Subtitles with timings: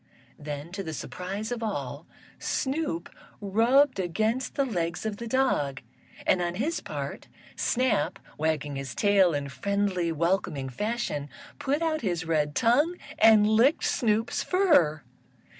[0.39, 2.07] Then, to the surprise of all,
[2.39, 3.07] Snoop
[3.39, 5.79] rubbed against the legs of the dog,
[6.25, 11.29] and, on his part, Snap, wagging his tail in friendly, welcoming fashion,
[11.59, 15.03] put out his red tongue and licked Snoop's fur.